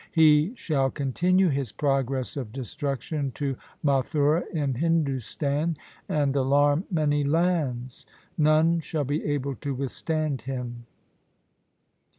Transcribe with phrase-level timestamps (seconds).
[0.11, 5.77] He shall continue his progress of destruction to Mathura in Hindustan,
[6.09, 8.07] and alarm many lands.
[8.35, 10.87] None shall be able to withstand him.